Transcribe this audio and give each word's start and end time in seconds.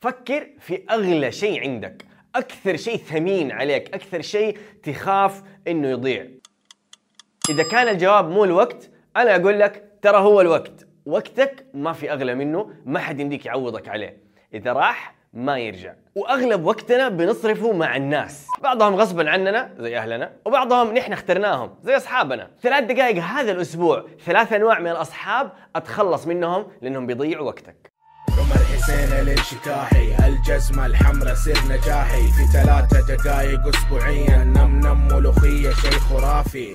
فكر 0.00 0.48
في 0.60 0.84
أغلى 0.90 1.32
شيء 1.32 1.60
عندك. 1.60 2.04
أكثر 2.34 2.76
شيء 2.76 2.96
ثمين 2.96 3.52
عليك. 3.52 3.94
أكثر 3.94 4.22
شيء 4.22 4.58
تخاف 4.82 5.42
إنه 5.68 5.88
يضيع. 5.88 6.26
إذا 7.50 7.62
كان 7.62 7.88
الجواب 7.88 8.30
مو 8.30 8.44
الوقت 8.44 8.90
أنا 9.16 9.36
أقول 9.36 9.60
لك 9.60 9.92
ترى 10.02 10.18
هو 10.18 10.40
الوقت. 10.40 10.86
وقتك 11.06 11.66
ما 11.74 11.92
في 11.92 12.12
أغلى 12.12 12.34
منه 12.34 12.70
ما 12.84 12.98
حد 12.98 13.20
يمديك 13.20 13.46
يعوضك 13.46 13.88
عليه. 13.88 14.22
إذا 14.54 14.72
راح 14.72 15.14
ما 15.32 15.58
يرجع. 15.58 15.94
وأغلب 16.14 16.64
وقتنا 16.64 17.08
بنصرفه 17.08 17.72
مع 17.72 17.96
الناس. 17.96 18.46
بعضهم 18.62 18.94
غصبا 18.94 19.30
عننا 19.30 19.74
زي 19.78 19.98
أهلنا 19.98 20.32
وبعضهم 20.44 20.94
نحن 20.94 21.12
اخترناهم 21.12 21.74
زي 21.82 21.96
أصحابنا. 21.96 22.50
ثلاث 22.62 22.84
دقائق 22.84 23.22
هذا 23.22 23.52
الأسبوع 23.52 24.06
ثلاث 24.24 24.52
أنواع 24.52 24.78
من 24.78 24.90
الأصحاب 24.90 25.52
أتخلص 25.76 26.26
منهم 26.26 26.66
لأنهم 26.82 27.06
بيضيعوا 27.06 27.46
وقتك. 27.46 27.97
حسين 28.78 29.12
الانشكاحي 29.12 30.28
الجزمة 30.28 30.86
الحمراء 30.86 31.34
سر 31.34 31.58
نجاحي. 31.68 32.22
في 32.22 32.44
ثلاثة 32.52 33.14
دقايق 33.14 33.60
اسبوعيا. 33.66 34.44
نم 34.44 34.80
نم 34.80 35.08
ملوخية 35.08 35.70
شيء 35.70 35.90
خرافي. 35.90 36.74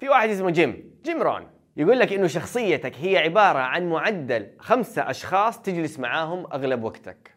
في 0.00 0.08
واحد 0.08 0.28
اسمه 0.28 0.50
جيم. 0.50 0.90
جيم 1.04 1.22
رون. 1.22 1.46
يقول 1.76 1.98
لك 1.98 2.12
إنه 2.12 2.26
شخصيتك 2.26 2.92
هي 2.96 3.18
عبارة 3.18 3.58
عن 3.58 3.88
معدل 3.88 4.46
خمسة 4.60 5.10
أشخاص 5.10 5.62
تجلس 5.62 5.98
معاهم 5.98 6.46
أغلب 6.52 6.84
وقتك. 6.84 7.34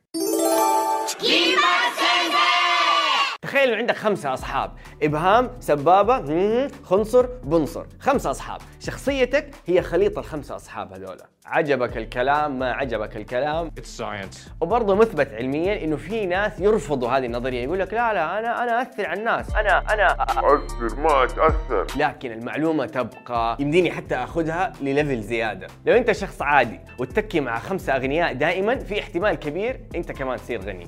تخيل 3.42 3.70
إنه 3.70 3.78
عندك 3.78 3.96
خمسة 3.96 4.34
أصحاب. 4.34 4.72
إبهام 5.04 5.50
سبابة 5.60 6.68
خنصر 6.84 7.26
بنصر. 7.44 7.86
خمسة 8.00 8.32
أصحاب. 8.32 8.62
شخصيتك 8.80 9.50
هي 9.68 9.82
خليط 9.82 10.18
الخمسة 10.18 10.56
أصحاب 10.56 10.94
هذولا. 10.94 11.26
عجبك 11.46 11.98
الكلام 11.98 12.60
ما 12.60 12.72
عجبك 12.74 13.18
الكلام. 13.18 13.72
It's 13.80 14.02
science. 14.02 14.38
وبرضه 14.62 14.96
مثبت 14.96 15.34
علميا 15.34 15.84
إنه 15.84 15.96
في 15.96 16.26
ناس 16.26 16.60
يرفضوا 16.60 17.10
هذه 17.10 17.26
النظرية. 17.26 17.64
يقول 17.64 17.80
لك 17.80 17.94
لا 17.94 18.14
لا 18.14 18.40
أنا 18.40 18.64
أنا 18.64 18.82
أثر 18.82 19.06
على 19.06 19.20
الناس. 19.20 19.56
أنا 19.56 19.94
أنا 19.94 20.24
أثر 20.24 20.96
ما 20.98 21.24
أتأثر 21.24 21.88
لكن 21.98 22.32
المعلومة 22.32 22.86
تبقى 22.86 23.58
يمديني 23.60 23.92
حتى 23.92 24.16
آخذها 24.16 24.74
لل 24.82 24.93
level 24.93 25.22
زيادة. 25.22 25.68
لو 25.86 25.94
أنت 25.98 26.12
شخص 26.12 26.42
عادي 26.42 26.80
وتتكي 27.00 27.40
مع 27.40 27.60
خمسة 27.60 27.96
أغنياء 27.96 28.34
دائما 28.34 28.80
في 28.80 29.00
احتمال 29.00 29.36
كبير 29.36 29.82
أنت 29.96 30.12
كمان 30.12 30.38
تصير 30.38 30.62
غني. 30.62 30.88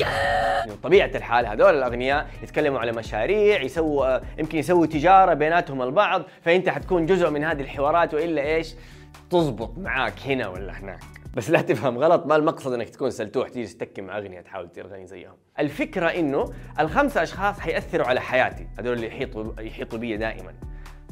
يعني 0.00 0.72
طبيعة 0.82 1.10
الحال 1.14 1.46
هذول 1.46 1.74
الأغنياء 1.74 2.26
يتكلموا 2.42 2.78
على 2.78 2.92
مشاريع 2.92 3.62
يسووا 3.62 4.18
يمكن 4.38 4.58
يسووا 4.58 4.86
تجارة 4.86 5.34
بيناتهم 5.34 5.82
البعض 5.82 6.22
فأنت 6.42 6.68
حتكون 6.68 7.06
جزء 7.06 7.30
من 7.30 7.44
هذه 7.44 7.60
الحوارات 7.60 8.14
وإلا 8.14 8.42
إيش؟ 8.42 8.74
تزبط 9.30 9.78
معاك 9.78 10.20
هنا 10.26 10.48
ولا 10.48 10.72
هناك. 10.72 11.00
بس 11.34 11.50
لا 11.50 11.60
تفهم 11.60 11.98
غلط 11.98 12.26
ما 12.26 12.36
المقصد 12.36 12.72
إنك 12.72 12.88
تكون 12.88 13.10
سلتوح 13.10 13.48
تيجي 13.48 13.74
تتكي 13.74 14.02
مع 14.02 14.18
اغنياء 14.18 14.42
تحاول 14.42 14.68
تصير 14.68 14.86
غني 14.86 15.06
زيهم. 15.06 15.34
الفكرة 15.58 16.06
إنه 16.06 16.44
الخمسه 16.80 17.22
أشخاص 17.22 17.60
حيأثروا 17.60 18.06
على 18.06 18.20
حياتي 18.20 18.66
هذول 18.78 18.92
اللي 18.92 19.06
يحيطوا 19.06 19.60
يحيطوا 19.60 19.98
بي 19.98 20.16
دائما. 20.16 20.54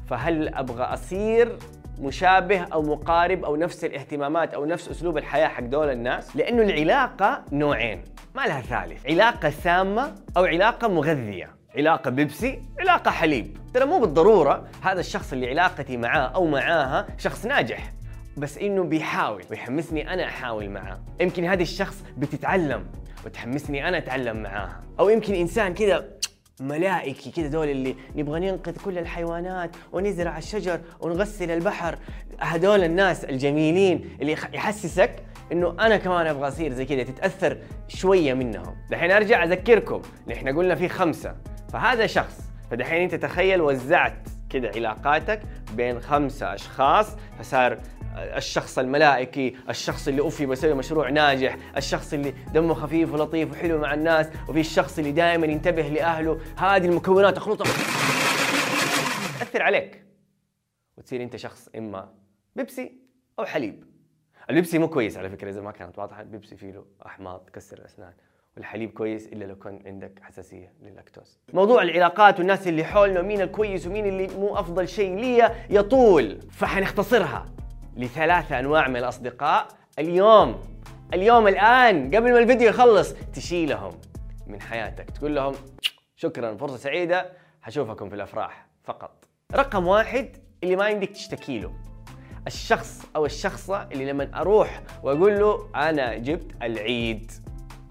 فهل 0.09 0.55
أبغى 0.55 0.83
أصير 0.83 1.59
مشابه 2.01 2.61
أو 2.61 2.83
مقارب 2.83 3.45
أو 3.45 3.57
نفس 3.57 3.85
الاهتمامات 3.85 4.55
أو 4.55 4.65
نفس 4.65 4.89
أسلوب 4.89 5.19
الحياة 5.19 5.49
حق 5.49 5.63
دول 5.63 5.91
الناس؟ 5.91 6.37
لأنه 6.37 6.63
العلاقة 6.63 7.43
نوعين. 7.53 8.14
ما 8.35 8.47
لها 8.47 8.61
ثالث. 8.61 9.07
علاقة 9.07 9.51
سامة 9.51 10.15
أو 10.37 10.45
علاقة 10.45 10.89
مغذية. 10.89 11.51
علاقة 11.77 12.11
بيبسي 12.11 12.63
علاقة 12.81 13.11
حليب. 13.11 13.57
ترى 13.75 13.85
مو 13.85 14.01
بالضرورة 14.01 14.69
هذا 14.83 15.01
الشخص 15.01 15.33
اللي 15.33 15.51
علاقتي 15.51 15.97
معاه 15.97 16.29
أو 16.29 16.47
معاها 16.47 17.07
شخص 17.19 17.47
ناجح. 17.47 17.93
بس 18.37 18.59
إنه 18.59 18.85
بيحاول 18.85 19.45
ويحمسني 19.51 20.13
أنا 20.15 20.25
أحاول 20.25 20.71
معاه. 20.71 21.01
يمكن 21.21 21.45
هذا 21.45 21.63
الشخص 21.63 22.05
بتتعلم 22.17 22.87
وتحمسني 23.27 23.89
أنا 23.89 23.99
أتعلم 23.99 24.43
معاها. 24.43 24.83
أو 25.01 25.09
يمكن 25.09 25.35
إنسان 25.35 25.75
كذا 25.75 26.05
ملائكي 26.61 27.31
كذا 27.31 27.49
دول 27.49 27.69
اللي 27.69 27.97
نبغى 28.17 28.41
ننقذ 28.41 28.77
كل 28.85 28.99
الحيوانات 28.99 29.77
ونزرع 29.93 30.39
الشجر 30.39 30.81
ونغسل 31.01 31.51
البحر. 31.51 31.99
هذول 32.41 32.85
الناس 32.85 33.25
الجميلين 33.25 34.17
اللي 34.21 34.33
يحسسك 34.33 35.17
إنه 35.53 35.71
أنا 35.81 35.97
كمان 35.97 36.27
أبغى 36.27 36.49
أصير 36.49 36.73
زي 36.73 36.85
كذا 36.85 37.03
تتأثر 37.03 37.59
شوية 37.89 38.35
منهم. 38.35 38.77
دحين 38.91 39.11
أرجع 39.11 39.45
أذكركم 39.45 40.03
نحن 40.29 40.57
قلنا 40.57 40.75
في 40.75 40.89
خمسة. 40.89 41.37
فهذا 41.73 42.07
شخص 42.07 42.41
فدحين 42.71 43.03
أنت 43.03 43.15
تخيل 43.15 43.61
وزعت 43.61 44.29
كذا 44.51 44.69
علاقاتك 44.69 45.43
بين 45.73 46.01
خمسة 46.01 46.55
أشخاص 46.55 47.17
فصار 47.39 47.79
الشخص 48.17 48.79
الملائكي، 48.79 49.57
الشخص 49.69 50.09
اللي 50.09 50.21
أوفي 50.21 50.47
بيسوي 50.47 50.75
مشروع 50.75 51.11
ناجح، 51.11 51.57
الشخص 51.77 52.13
اللي 52.13 52.35
دمه 52.53 52.75
خفيف 52.75 53.13
ولطيف 53.13 53.53
وحلو 53.53 53.79
مع 53.79 53.95
الناس، 53.95 54.27
وفي 54.49 54.61
الشخص 54.61 54.99
اللي 54.99 55.13
دائما 55.13 55.47
ينتبه 55.47 55.83
لأهله، 55.83 56.41
هذه 56.59 56.87
المكونات 56.87 57.37
اخلطها 57.37 57.73
تأثر 59.39 59.63
عليك. 59.63 60.05
وتصير 60.97 61.23
أنت 61.23 61.37
شخص 61.37 61.69
إما 61.77 62.13
بيبسي 62.57 62.93
أو 63.39 63.45
حليب. 63.45 63.94
البيبسي 64.51 64.79
مو 64.79 64.89
كويس 64.89 65.17
على 65.17 65.31
فكرة 65.31 65.51
إذا 65.51 65.61
ما 65.61 65.73
كانت 65.73 65.99
واضحة، 65.99 66.21
البيبسي 66.21 66.57
فيه 66.57 66.71
له 66.71 66.85
أحماض 67.07 67.41
تكسر 67.47 67.79
الأسنان. 67.79 68.13
والحليب 68.57 68.91
كويس 68.91 69.27
إلا 69.27 69.45
لو 69.45 69.57
كان 69.57 69.83
عندك 69.87 70.13
حساسية 70.23 70.73
للاكتوز. 70.83 71.39
موضوع 71.53 71.83
العلاقات 71.83 72.39
والناس 72.39 72.69
اللي 72.69 72.85
حولنا 72.85 73.21
ومين 73.21 73.41
الكويس 73.41 73.87
ومين 73.87 74.07
اللي 74.07 74.27
مو 74.27 74.57
أفضل 74.57 74.89
شيء 74.89 75.17
لي 75.17 75.51
يطول 75.71 76.41
فحنختصرها 76.51 77.47
لثلاثة 77.97 78.59
أنواع 78.59 78.89
من 78.89 78.97
الأصدقاء 78.97 79.69
اليوم 79.99 80.61
اليوم 81.15 81.49
الآن 81.49 82.15
قبل 82.15 82.33
ما 82.33 82.39
الفيديو 82.39 82.69
يخلص 82.69 83.15
تشيلهم 83.35 83.93
من 84.47 84.61
حياتك 84.61 85.11
تقول 85.11 85.35
لهم 85.35 85.55
شكرا 86.17 86.57
فرصة 86.57 86.77
سعيدة 86.77 87.33
حشوفكم 87.63 88.09
في 88.09 88.15
الأفراح 88.15 88.67
فقط. 88.85 89.25
رقم 89.55 89.87
واحد 89.87 90.37
اللي 90.65 90.77
ما 90.77 90.89
يمديك 90.89 91.11
تشتكي 91.11 91.59
له 91.59 91.73
الشخص 92.47 93.07
أو 93.17 93.27
الشخصة 93.27 93.89
اللي 93.93 94.05
لما 94.05 94.31
أروح 94.35 94.83
وأقول 95.03 95.41
له 95.41 95.69
أنا 95.75 96.15
جبت 96.15 96.53
العيد 96.63 97.33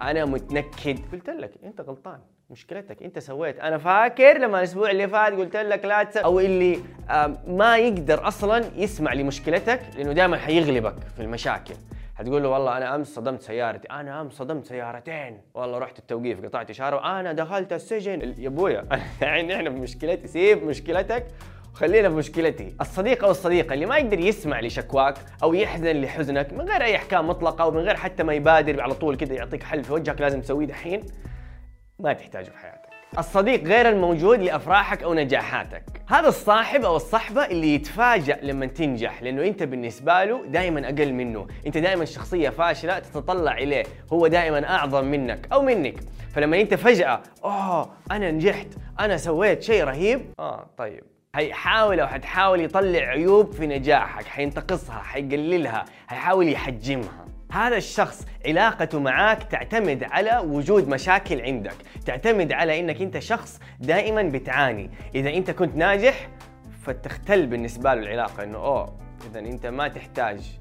أنا 0.01 0.25
متنكد. 0.25 0.99
قلت 1.11 1.29
لك 1.29 1.51
أنت 1.63 1.81
غلطان 1.81 2.19
مشكلتك 2.49 3.03
أنت 3.03 3.19
سويت. 3.19 3.59
أنا 3.59 3.77
فاكر 3.77 4.37
لما 4.37 4.57
الأسبوع 4.57 4.91
اللي 4.91 5.07
فات 5.07 5.33
قلت 5.33 5.55
لك 5.55 5.85
لا 5.85 6.03
تس... 6.03 6.17
أو 6.17 6.39
اللي 6.39 6.79
ما 7.47 7.77
يقدر 7.77 8.27
أصلا 8.27 8.65
يسمع 8.75 9.13
لمشكلتك 9.13 9.81
لأنه 9.97 10.13
دائما 10.13 10.37
حيغلبك 10.37 10.95
في 11.15 11.21
المشاكل. 11.21 11.73
حتقول 12.15 12.43
له 12.43 12.49
والله 12.49 12.77
أنا 12.77 12.95
أمس 12.95 13.07
صدمت 13.07 13.41
سيارتي. 13.41 13.87
أنا 13.87 14.21
أمس 14.21 14.33
صدمت 14.33 14.65
سيارتين. 14.65 15.41
والله 15.53 15.77
رحت 15.77 15.99
التوقيف 15.99 16.45
قطعت 16.45 16.69
إشارة. 16.69 16.95
وأنا 16.95 17.33
دخلت 17.33 17.73
السجن. 17.73 18.33
يا 18.37 18.47
أبويا 18.47 18.85
يعني 19.21 19.55
إحنا 19.55 19.69
في 19.69 19.75
مشكلتي 19.75 20.27
سيب 20.27 20.63
مشكلتك. 20.63 21.25
خلينا 21.73 22.09
في 22.09 22.15
مشكلتي. 22.15 22.75
الصديق 22.81 23.23
أو 23.23 23.31
الصديقة 23.31 23.73
اللي 23.73 23.85
ما 23.85 23.97
يقدر 23.97 24.19
يسمع 24.19 24.59
لشكواك 24.59 25.15
أو 25.43 25.53
يحزن 25.53 26.01
لحزنك 26.01 26.53
من 26.53 26.69
غير 26.69 26.83
أي 26.83 26.95
أحكام 26.95 27.27
مطلقة 27.27 27.65
ومن 27.67 27.79
غير 27.79 27.95
حتى 27.95 28.23
ما 28.23 28.33
يبادر 28.33 28.81
على 28.81 28.93
طول 28.93 29.17
كذا 29.17 29.33
يعطيك 29.33 29.63
حل 29.63 29.83
في 29.83 29.93
وجهك 29.93 30.21
لازم 30.21 30.41
تسويه 30.41 30.65
دحين 30.65 31.03
ما 31.99 32.13
تحتاجه 32.13 32.49
في 32.49 32.57
حياتك. 32.57 32.89
الصديق 33.17 33.63
غير 33.63 33.89
الموجود 33.89 34.39
لأفراحك 34.39 35.03
أو 35.03 35.13
نجاحاتك. 35.13 35.83
هذا 36.07 36.27
الصاحب 36.27 36.85
أو 36.85 36.95
الصحبة 36.95 37.45
اللي 37.45 37.75
يتفاجأ 37.75 38.39
لما 38.41 38.65
تنجح 38.65 39.23
لأنه 39.23 39.43
أنت 39.43 39.63
بالنسبة 39.63 40.23
له 40.23 40.45
دائما 40.45 40.85
أقل 40.85 41.13
منه. 41.13 41.47
أنت 41.65 41.77
دائما 41.77 42.05
شخصية 42.05 42.49
فاشلة 42.49 42.99
تتطلع 42.99 43.57
إليه 43.57 43.83
هو 44.13 44.27
دائما 44.27 44.69
أعظم 44.69 45.05
منك 45.05 45.47
أو 45.53 45.61
منك. 45.61 45.95
فلما 46.35 46.61
أنت 46.61 46.73
فجأة 46.73 47.21
أوه 47.43 47.91
أنا 48.11 48.31
نجحت 48.31 48.67
أنا 48.99 49.17
سويت 49.17 49.61
شيء 49.63 49.83
رهيب. 49.83 50.21
آه 50.39 50.69
طيب. 50.77 51.03
هيحاول 51.35 51.99
أو 51.99 52.07
حتحاول 52.07 52.61
يطلع 52.61 52.99
عيوب 52.99 53.51
في 53.51 53.67
نجاحك 53.67 54.25
حينتقصها 54.25 54.99
حيقللها 54.99 55.85
حيحاول 56.07 56.49
يحجمها. 56.49 57.25
هذا 57.51 57.77
الشخص 57.77 58.25
علاقته 58.45 58.99
معاك 58.99 59.43
تعتمد 59.43 60.03
على 60.03 60.37
وجود 60.45 60.87
مشاكل 60.87 61.41
عندك 61.41 61.75
تعتمد 62.05 62.51
على 62.51 62.79
إنك 62.79 63.01
أنت 63.01 63.19
شخص 63.19 63.59
دائما 63.79 64.23
بتعاني. 64.23 64.89
إذا 65.15 65.29
أنت 65.29 65.51
كنت 65.51 65.75
ناجح 65.75 66.29
فتختل 66.83 67.45
بالنسبة 67.45 67.93
له 67.93 68.01
العلاقة 68.01 68.43
إنه 68.43 68.57
أوه 68.57 68.95
إذا 69.31 69.39
أنت 69.39 69.65
ما 69.65 69.87
تحتاج 69.87 70.59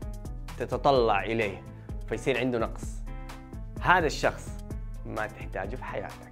تتطلع 0.59 1.23
إليه 1.23 1.63
فيصير 2.09 2.39
عنده 2.39 2.59
نقص. 2.59 3.03
هذا 3.81 4.07
الشخص 4.07 4.49
ما 5.07 5.27
تحتاجه 5.27 5.77
في 5.77 5.85
حياتك. 5.85 6.31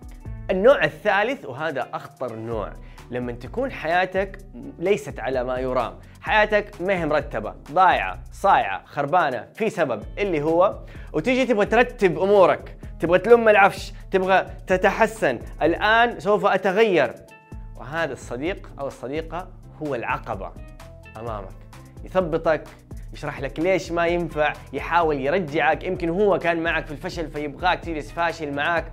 النوع 0.51 0.85
الثالث 0.85 1.45
وهذا 1.45 1.89
أخطر 1.95 2.37
نوع. 2.37 2.73
لما 3.11 3.33
تكون 3.33 3.73
حياتك 3.73 4.39
ليست 4.79 5.21
على 5.21 5.45
ما 5.45 5.59
يرام. 5.59 5.95
حياتك 6.21 6.81
ما 6.81 6.93
هي 7.01 7.07
مرتبة. 7.07 7.55
ضايعة 7.73 8.19
صايعة 8.33 8.85
خربانة 8.85 9.47
في 9.55 9.71
سبب 9.71 10.03
اللي 10.19 10.43
هو 10.43 10.79
وتيجي 11.13 11.47
تبغى 11.47 11.67
ترتب 11.67 12.19
أمورك. 12.19 12.77
تبغى 13.01 13.19
تلم 13.19 13.49
العفش 13.49 13.93
تبغى 14.11 14.47
تتحسن. 14.67 15.39
الآن 15.63 16.21
سوف 16.21 16.47
أتغير. 16.47 17.15
وهذا 17.77 18.13
الصديق 18.13 18.71
أو 18.81 18.87
الصديقة 18.87 19.49
هو 19.83 19.95
العقبة 19.95 20.53
أمامك. 21.17 21.55
يثبطك 22.05 22.65
يشرح 23.13 23.41
لك 23.41 23.61
ليش 23.61 23.93
ما 23.93 24.07
ينفع 24.07 24.53
يحاول 24.73 25.21
يرجعك. 25.21 25.85
يمكن 25.85 26.09
هو 26.09 26.39
كان 26.39 26.63
معك 26.63 26.87
في 26.87 26.93
الفشل 26.93 27.31
فيبغاك 27.31 27.81
تجلس 27.81 28.13
فاشل 28.13 28.53
معك. 28.53 28.93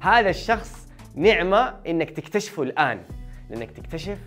هذا 0.00 0.30
الشخص 0.30 0.87
نعمة 1.14 1.74
إنك 1.86 2.10
تكتشفه 2.10 2.62
الآن. 2.62 3.02
لأنك 3.50 3.70
تكتشف 3.70 4.18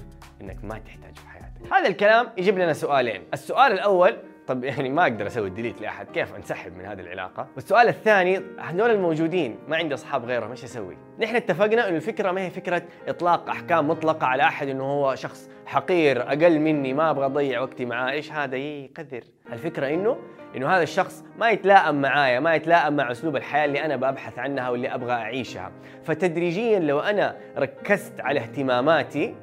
إنك 0.41 0.65
ما 0.65 0.79
تحتاجه 0.79 1.13
في 1.13 1.27
حياتك. 1.27 1.73
هذا 1.73 1.87
الكلام 1.87 2.29
يجيب 2.37 2.57
لنا 2.57 2.73
سؤالين. 2.73 3.21
السؤال 3.33 3.71
الأول 3.71 4.17
طب 4.51 4.63
يعني 4.63 4.89
ما 4.89 5.01
أقدر 5.01 5.27
أسوي 5.27 5.49
ديليت 5.49 5.81
لأحد 5.81 6.07
كيف 6.09 6.35
أنسحب 6.35 6.77
من 6.77 6.85
هذه 6.85 6.99
العلاقة؟ 6.99 7.47
والسؤال 7.55 7.87
الثاني 7.87 8.41
هذول 8.59 8.89
الموجودين 8.91 9.59
ما 9.67 9.77
عندي 9.77 9.93
أصحاب 9.93 10.25
غيرهم 10.25 10.51
إيش 10.51 10.63
أسوي؟ 10.63 10.97
نحن 11.19 11.35
اتفقنا 11.35 11.87
إنه 11.87 11.95
الفكرة 11.95 12.31
ما 12.31 12.41
هي 12.41 12.49
فكرة 12.49 12.83
إطلاق 13.07 13.49
أحكام 13.49 13.87
مطلقة 13.87 14.27
على 14.27 14.43
أحد 14.43 14.67
إنه 14.67 14.83
هو 14.83 15.15
شخص 15.15 15.49
حقير 15.65 16.21
أقل 16.21 16.59
مني 16.59 16.93
ما 16.93 17.09
أبغى 17.09 17.25
أضيع 17.25 17.61
وقتي 17.61 17.85
معاه 17.85 18.11
إيش 18.11 18.31
هذا؟ 18.31 18.55
يقدر. 18.55 19.23
الفكرة 19.53 19.87
إنه 19.87 20.17
إنه 20.55 20.69
هذا 20.69 20.83
الشخص 20.83 21.23
ما 21.39 21.49
يتلائم 21.49 22.01
معايا 22.01 22.39
ما 22.39 22.55
يتلائم 22.55 22.95
مع 22.95 23.11
أسلوب 23.11 23.35
الحياة 23.35 23.65
اللي 23.65 23.85
أنا 23.85 23.95
ببحث 23.95 24.39
عنها 24.39 24.69
واللي 24.69 24.95
أبغى 24.95 25.13
أعيشها. 25.13 25.71
فتدريجيا 26.03 26.79
لو 26.79 26.99
أنا 26.99 27.37
ركزت 27.57 28.21
على 28.21 28.39
اهتماماتي 28.39 29.35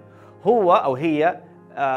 هو 0.42 0.72
أو 0.74 0.94
هي 0.94 1.40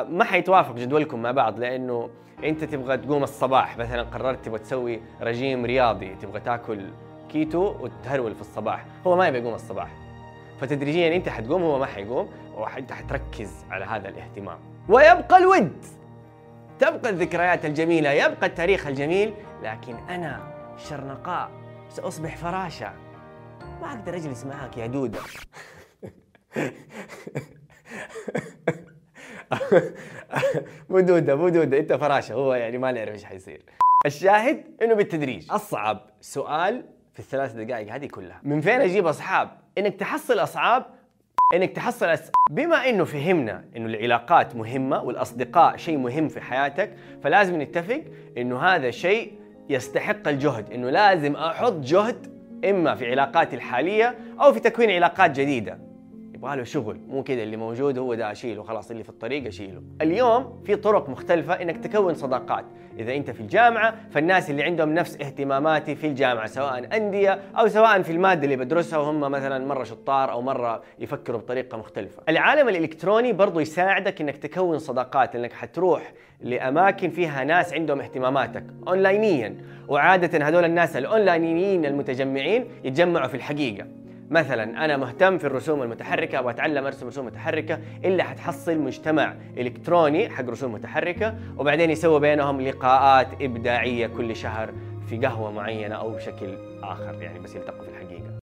ما 0.09 0.23
حيتوافق 0.23 0.75
جدولكم 0.75 1.21
مع 1.21 1.31
بعض 1.31 1.59
لأنه 1.59 2.09
أنت 2.43 2.63
تبغى 2.63 2.97
تقوم 2.97 3.23
الصباح. 3.23 3.77
مثلا 3.77 4.03
قررت 4.03 4.45
تبغى 4.45 4.59
تسوي 4.59 5.01
رجيم 5.21 5.65
رياضي 5.65 6.15
تبغى 6.15 6.39
تاكل 6.39 6.89
كيتو 7.29 7.75
وتهرول 7.79 8.35
في 8.35 8.41
الصباح. 8.41 8.85
هو 9.07 9.15
ما 9.15 9.27
يبغى 9.27 9.39
يقوم 9.41 9.53
الصباح. 9.53 9.89
فتدريجيا 10.59 11.15
أنت 11.15 11.29
حتقوم 11.29 11.63
هو 11.63 11.79
ما 11.79 11.85
حيقوم 11.85 12.29
وانت 12.55 12.91
حتركز 12.91 13.65
على 13.71 13.85
هذا 13.85 14.09
الاهتمام. 14.09 14.59
ويبقى 14.89 15.37
الود. 15.37 15.85
تبقى 16.79 17.09
الذكريات 17.09 17.65
الجميلة 17.65 18.11
يبقى 18.11 18.47
التاريخ 18.47 18.87
الجميل 18.87 19.33
لكن 19.63 19.95
أنا 20.09 20.53
شرنقاء 20.77 21.49
سأصبح 21.89 22.37
فراشة. 22.37 22.91
ما 23.81 23.87
أقدر 23.91 24.15
أجلس 24.15 24.45
معك 24.45 24.77
يا 24.77 24.87
دودة 24.87 25.19
مو 30.89 30.99
دودة 30.99 31.35
مو 31.35 31.49
دودة 31.49 31.77
أنت 31.79 31.93
فراشة 31.93 32.33
هو 32.33 32.53
يعني 32.53 32.77
ما 32.77 32.91
نعرف 32.91 33.13
إيش 33.13 33.23
حيصير. 33.23 33.61
الشاهد 34.05 34.63
إنه 34.81 34.93
بالتدريج. 34.93 35.51
أصعب 35.51 36.01
سؤال 36.21 36.83
في 37.13 37.19
الثلاث 37.19 37.53
دقائق 37.53 37.93
هذه 37.93 38.05
كلها. 38.05 38.39
من 38.43 38.61
فين 38.61 38.81
أجيب 38.81 39.07
أصحاب؟ 39.07 39.49
إنك 39.77 39.95
تحصل 39.95 40.39
أصحاب 40.39 40.85
إنك 41.53 41.71
تحصل 41.71 42.05
أس... 42.05 42.31
بما 42.51 42.89
إنه 42.89 43.03
فهمنا 43.03 43.63
إنه 43.77 43.85
العلاقات 43.85 44.55
مهمة 44.55 45.03
والأصدقاء 45.03 45.77
شيء 45.77 45.97
مهم 45.97 46.27
في 46.27 46.41
حياتك 46.41 46.93
فلازم 47.23 47.61
نتفق 47.61 48.03
إنه 48.37 48.59
هذا 48.59 48.91
شيء 48.91 49.33
يستحق 49.69 50.27
الجهد. 50.27 50.71
إنه 50.71 50.89
لازم 50.89 51.35
أحط 51.35 51.73
جهد 51.73 52.41
إما 52.65 52.95
في 52.95 53.11
علاقاتي 53.11 53.55
الحالية 53.55 54.15
أو 54.41 54.53
في 54.53 54.59
تكوين 54.59 54.91
علاقات 54.91 55.31
جديدة. 55.31 55.90
يبغى 56.41 56.55
له 56.55 56.63
شغل 56.63 56.99
مو 57.07 57.23
كذا 57.23 57.43
اللي 57.43 57.57
موجود 57.57 57.97
هو 57.97 58.13
ده 58.13 58.31
أشيله 58.31 58.63
خلاص 58.63 58.91
اللي 58.91 59.03
في 59.03 59.09
الطريق 59.09 59.47
أشيله. 59.47 59.81
اليوم 60.01 60.61
في 60.65 60.75
طرق 60.75 61.09
مختلفة 61.09 61.53
إنك 61.53 61.77
تكون 61.77 62.13
صداقات. 62.13 62.65
إذا 62.99 63.15
أنت 63.15 63.31
في 63.31 63.41
الجامعة 63.41 63.95
فالناس 64.11 64.49
اللي 64.49 64.63
عندهم 64.63 64.93
نفس 64.93 65.21
اهتماماتي 65.21 65.95
في 65.95 66.07
الجامعة 66.07 66.47
سواء 66.47 66.97
أندية 66.97 67.39
أو 67.59 67.67
سواء 67.67 68.01
في 68.01 68.11
المادة 68.11 68.43
اللي 68.43 68.55
بدرسها 68.55 68.99
وهم 68.99 69.19
مثلا 69.19 69.65
مرة 69.65 69.83
شطار 69.83 70.31
أو 70.31 70.41
مرة 70.41 70.83
يفكروا 70.99 71.39
بطريقة 71.39 71.77
مختلفة. 71.77 72.23
العالم 72.29 72.69
الإلكتروني 72.69 73.33
برضو 73.33 73.59
يساعدك 73.59 74.21
إنك 74.21 74.37
تكون 74.37 74.79
صداقات 74.79 75.35
لانك 75.35 75.53
حتروح 75.53 76.13
لأماكن 76.41 77.09
فيها 77.09 77.43
ناس 77.43 77.73
عندهم 77.73 78.01
اهتماماتك 78.01 78.63
اونلاينيا. 78.87 79.55
وعاده 79.87 80.47
هذول 80.47 80.65
الناس 80.65 80.97
الأونلاينيين 80.97 81.85
المتجمعين 81.85 82.65
يتجمعوا 82.83 83.27
في 83.27 83.35
الحقيقة. 83.35 83.87
مثلا 84.31 84.85
أنا 84.85 84.97
مهتم 84.97 85.37
في 85.37 85.47
الرسوم 85.47 85.83
المتحركة 85.83 86.39
أبغى 86.39 86.51
أتعلم 86.51 86.85
أرسم 86.85 87.07
رسوم 87.07 87.25
متحركة 87.25 87.79
إلا 88.05 88.23
حتحصل 88.23 88.79
مجتمع 88.79 89.35
إلكتروني 89.57 90.29
حق 90.29 90.49
رسوم 90.49 90.73
متحركة 90.73 91.35
وبعدين 91.57 91.89
يسووا 91.89 92.19
بينهم 92.19 92.61
لقاءات 92.61 93.27
إبداعية 93.41 94.07
كل 94.07 94.35
شهر 94.35 94.73
في 95.09 95.17
قهوة 95.17 95.51
معينة 95.51 95.95
أو 95.95 96.11
بشكل 96.15 96.57
آخر 96.83 97.21
يعني 97.21 97.39
بس 97.39 97.55
يلتقوا 97.55 97.83
في 97.83 97.89
الحقيقة. 97.89 98.30